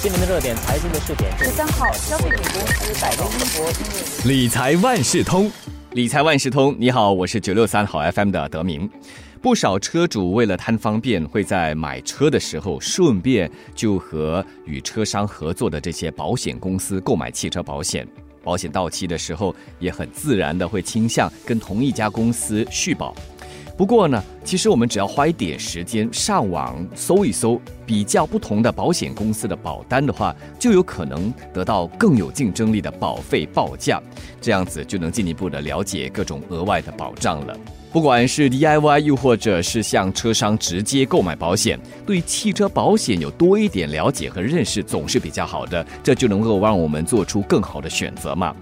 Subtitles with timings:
[0.00, 5.50] 今年的热点财经的试点，十三号，消费品公司百威英博因为理财万事通，
[5.90, 8.88] 理财万事通，你好，我是九六三好 FM 的德明。
[9.42, 18.06] 不少车主为了贪方便，会在买车的时候顺便就和与车商合作的这些保险公司购买汽车保险。
[18.44, 23.12] 保险到期的时候，也很自然的会倾向跟同一家公司续保。
[23.78, 34.02] 不过呢，其实我们只要花一点时间上网搜一搜，比较不同的保险公司的保单的话，就有可能得到更有竞争力的保费报价，
[34.40, 37.56] 这样子就能进一步的了解各种额外的保障了。
[37.92, 48.52] 不管是 DIY，又或者是向车商直接购买保险，对汽车保险有多一点了解和认识，总是比较好的，这就能够让我们做出更好的选择嘛。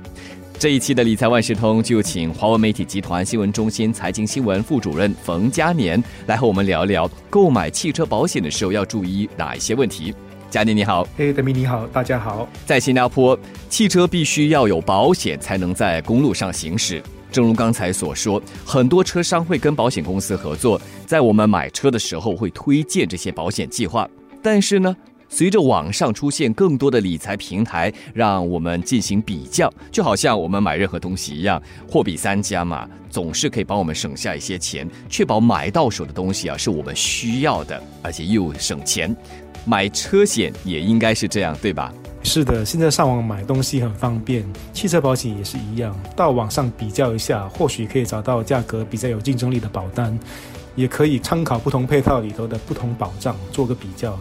[0.59, 10.15] 这一期的理财万事通就请华为媒体集团新闻中心财经新闻副主任冯嘉年来和我们聊聊购买汽车保险的时候要注意哪一些问题。
[10.49, 12.49] 嘉年你好，嘿，德明你好，大家好。
[12.65, 13.39] 在新加坡，
[13.69, 17.03] 汽车必须要有保险才能在公路上行驶。
[17.31, 24.09] 正如刚才所说，很多车商会跟保险公司合作，在我们买车的时候会推荐这些保险计划，
[24.43, 24.97] 但是呢？
[25.29, 39.15] 随着网上出现更多的理财平台，让我们进行比较，就好像我们买任何东西一样，货比三家嘛，总是可以帮我们省下一些钱，确保买到手的东西啊是我们需要的，而且又省钱。
[39.65, 41.93] 买车险也应该是这样，对吧？
[42.23, 50.17] 是的，现在上网买东西很方便，汽车保险也是一样，到网上比较一下，或许可以找到价格比较有竞争力的保单，
[50.77, 54.19] 也可以参考不同配套里头的不同保障，做个比较。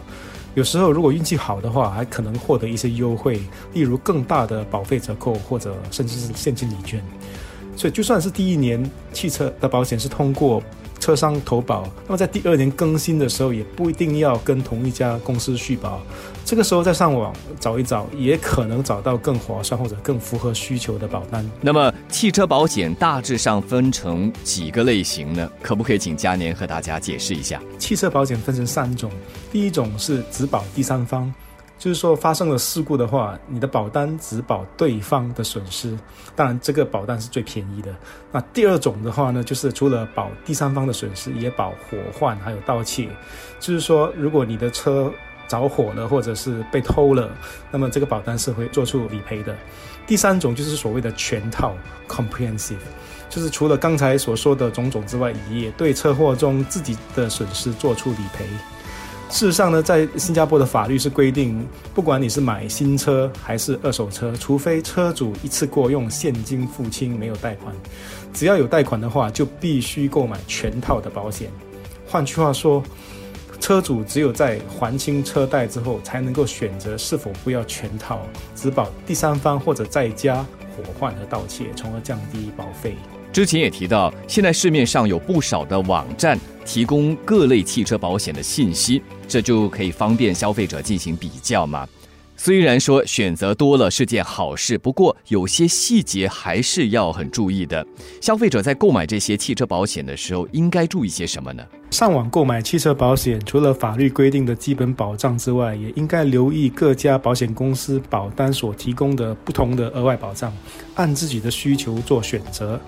[0.56, 3.38] 有时候，如果运气好的话，还可能获得一些优惠，
[3.74, 6.98] 例如更大的保费折扣，或者甚至是现金礼券。
[7.76, 10.62] 所以，就算是第一年汽车的保险是通过。
[11.06, 16.02] 车商投保，那么在第二年更新的时候，也不一定要跟同一家公司续保。
[16.44, 21.48] 这个时候再上网找一找，也可能找到更划算或者更符合需求的保单。
[21.60, 25.48] 那么汽车保险大致上分成几个类型呢？
[25.62, 27.62] 可不可以请嘉年和大家解释一下？
[27.78, 29.08] 汽车保险分成三种，
[29.52, 31.32] 第一种是只保第三方。
[31.78, 35.96] 就是说，发生了事故的话，你的保单只保对方的损失，
[36.34, 37.94] 当然这个保单是最便宜的。
[38.32, 43.08] 那第二种的话呢，就是除了保第三方的损失，也保火患还有盗窃。
[43.60, 45.12] 就是说，如果你的车
[45.46, 47.30] 着火了或者是被偷了，
[47.70, 49.54] 那么这个保单是会做出理赔的。
[50.06, 51.74] 第三种就是所谓的全套
[52.08, 52.76] （comprehensive），
[53.28, 58.46] 就是除了刚才所说的种种之外，也对车祸中自己的损失做出理赔。
[59.28, 67.74] 事实上呢，在新加坡的法律是规定，不管你是买新车还是二手车，除非车主一次过用现金付清，没有贷款，
[68.32, 71.50] 只要有贷款的话，就必须购买全套的保险。
[72.06, 72.82] 换句话说，
[73.60, 78.20] 车主只有在还清车贷之后，才能够选择是否不要全套，
[78.54, 80.36] 只保第三方或者再加
[80.76, 82.94] 火患和盗窃，从而降低保费。
[83.32, 91.88] 之前也提到，现在市面上有不少的网站提供各类汽车保险的信息，这就可以方便消费者进行比较嘛。
[92.36, 97.84] 虽然说选择多了是件好事，不过有些细节还是要很注意的。
[98.20, 101.64] 消费者在购买这些汽车保险的时候，应该注意些什么呢？
[101.90, 110.52] 上网购买汽车保险，除了法律规定的基本保障之外，也应该留意各家保险公司保单所提供的不同的额外保障，
[110.96, 112.78] 按自己的需求做选择。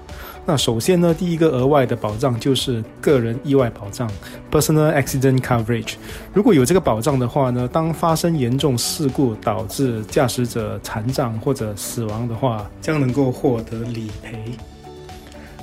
[0.45, 4.11] 那首先呢，第一个额外的保障就是个人意外保障
[4.51, 5.95] （Personal Accident Coverage）。
[6.33, 14.39] 如果有这个保障的话呢，当发生严重事故导致驾驶者残障或者死亡的话，将能够获得理赔。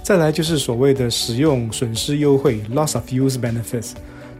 [0.03, 3.93] 再来就是所谓的使用损失优惠 （Loss of Use Benefits）。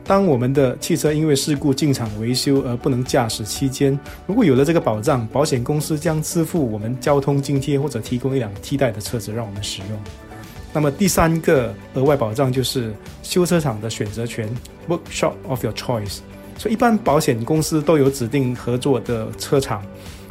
[0.04, 10.00] 当我们的汽车因为事故进场维修而不能驾驶期间，如果有了这个保障，保险公司将支付我们交通津贴或者提供一辆替代的车子让我们使用。
[10.72, 14.48] 那么第三个额外保障就是修车厂的选择权
[14.88, 16.20] （workshop of your choice）。
[16.58, 19.84] 所以一般保险公司都有指定合作的车厂。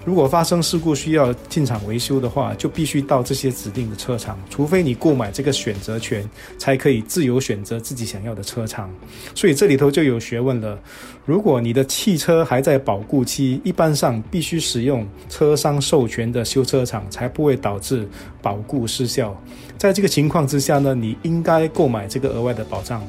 [0.04, 6.28] 如果发生事故需要进厂维修的话，就必须到这些指定的车厂，除非你购买这个选择权，
[6.58, 8.90] 才可以自由选择自己想要的车厂。
[9.34, 10.78] 所以这里头就有学问了。
[11.24, 18.06] 如果你的汽车还在保固期，一般上必须使用车商授权的修车厂，才不会导致
[18.42, 19.34] 保固失效。
[19.78, 23.02] 在这个情况之下呢，你应该购买这个额外的保障。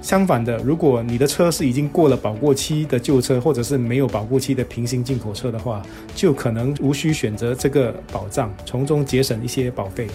[0.00, 5.82] 相反的，如果你的车是已经过了保过期的旧车，或者是没有保过期的平行进口车的话，
[6.14, 10.06] 就可能无需选择这个保障，从中节省一些保费。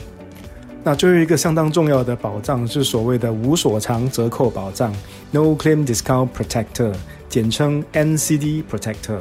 [0.84, 4.94] 那最后一个相当重要的保障是所谓的无所偿折扣保障
[5.32, 6.94] （No Claim Discount Protector），
[7.30, 9.20] 简称 NCD Protector。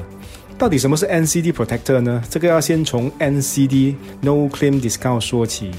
[0.58, 2.22] 到底什么是 NCD Protector 呢？
[2.28, 5.70] 这个要先从 NCD No Claim Discount 说起。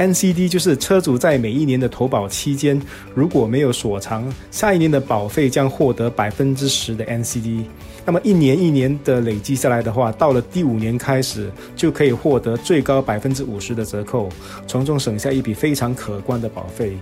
[0.00, 2.80] NCD 就是车主在每一年的投保期间，
[3.14, 7.64] 如果没有锁长，下一年的保费将获得百分之十的 NCD。
[8.06, 14.30] 那么一年一年的累积下来的话，到了第五年开始就可以获得最高百分之五十的折扣，
[14.66, 16.96] 从中省下一笔非常可观的保费。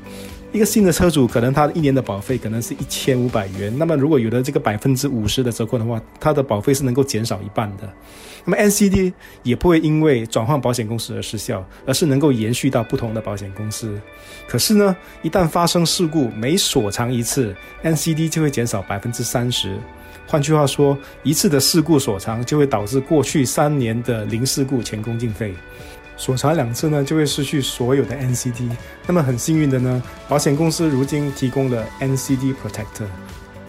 [0.51, 7.93] 一个新的车主可能他一年的保费可能是一千五百元，那么如果有了这个百分之五十的折扣的话，他的保费是能够减少一半的。
[8.47, 9.13] 那么 NCD
[9.43, 14.01] 也不会因为转换保险公司而失效，而是能够延续到不同的保险公司。
[14.49, 17.55] 可是呢，一旦发生事故，每锁藏一次
[17.85, 19.79] ，NCD 就会减少百分之三十。
[20.27, 25.55] 换句话说，一次的事故锁藏就会导致过去三年的零事故前功尽废。
[26.19, 28.69] 锁藏两次呢，就会失去所有的 NCD。
[29.07, 33.07] 那么很幸运的呢，保险公司如今提供了 NCD Protector，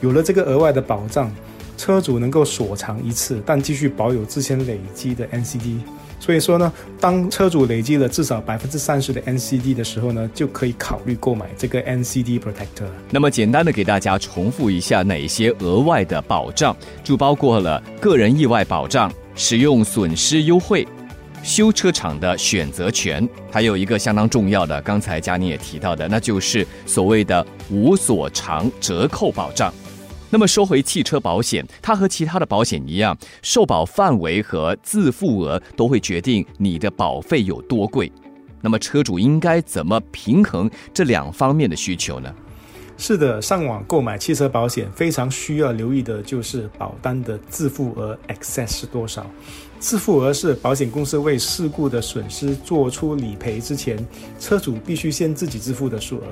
[0.01, 1.31] 有了这个额外的保障，
[1.77, 5.79] 车主能够锁藏一次，但继续保有之前累积的 NCD。
[6.19, 12.89] 所以说呢，当车主累积了至少百分之三十的 NCD 的时候呢，就可以考虑购买这个 NCD Protector。
[13.11, 20.85] 那么简单的给大家重复一下哪些额外的保障，就包括了个人意外保障、使用损失优惠。
[21.43, 29.73] 修车厂的选择权，还有一个相当重要的，刚才佳宁也提到的，那就是所谓的无锁长折扣保障。
[30.29, 38.11] 那么说回汽车保险，它和其他的保险一样，受保范围和自付额都会决定你的保费有多贵。
[38.61, 42.31] 那么车主应该怎么平衡这两方面的需求呢？
[43.01, 49.25] 是的，上网购买汽车保险非常需要留意的就是保单的自付额 excess 是多少。
[49.79, 54.05] 自付额是保险公司为事故的损失做出理赔之前，
[54.37, 56.23] 车主必须先自己支付的数额。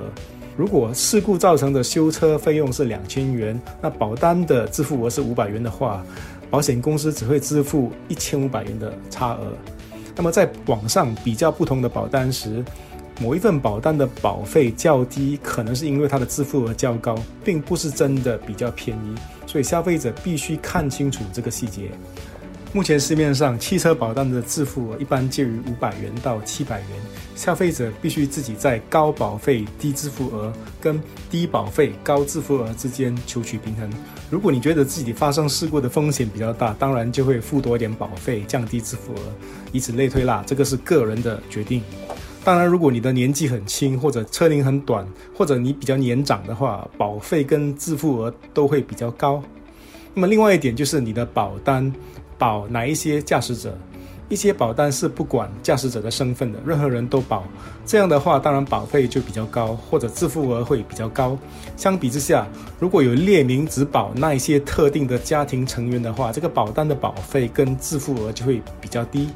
[0.58, 6.04] 如果事故造成的修车费用是两千元，那保单的自付额是五百元的话，
[6.50, 9.54] 保险公司只会支付一千五百元的差额。
[10.14, 12.62] 那么在网上比较不同的保单时，
[13.20, 19.14] 某一份保单的保费较低，可能是因为它的自付额较高，并不是真的比较便宜，
[19.46, 21.90] 所以消费者必须看清楚这个细节。
[22.72, 26.88] 目前市面上汽车保单的自付额一般介于五百元到七百元，
[27.34, 31.00] 消费者必须自己在高保费低自付额跟
[31.30, 33.90] 低保费高自付额之间求取平衡。
[34.30, 39.20] 如果你觉得自己发生事故的风险比较大，当然就会付多一点保费，降低自付额，
[39.72, 40.44] 以此类推啦。
[40.46, 41.82] 这个是个人的决定。
[42.44, 45.06] 当然，如果你的年纪很轻，或者车龄很短，
[45.36, 49.42] 或者你比较年长的话，保费跟自付额都会比较高。
[50.14, 51.92] 那么另外一点就是你的保单。
[52.38, 53.76] 保哪一些驾驶者？
[54.28, 57.42] 一些保单是不管驾驶者的身份的，任何人都保。
[57.84, 61.36] 这样的话，当然保费就比较高，或者自付额会比较高。
[61.76, 62.46] 相比之下，
[62.78, 69.30] 如果有列明只保那一些特定的家庭成员的话，这个保单的保费跟自付额就会比较低。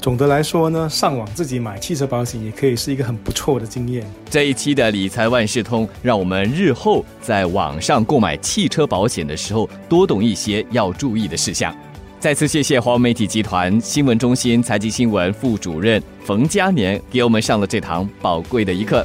[0.00, 4.06] 总的来说呢，上网自己买汽车保险也可以是一个很不错的经验。
[4.30, 11.76] 这一期的理财万事通，让我们日后在网上购买汽车保险的时候，多懂一些要注意的事项。
[12.20, 19.04] 再次谢谢华为媒体集团新闻中心财经新闻副主任冯嘉年给我们上了这堂宝贵的一课。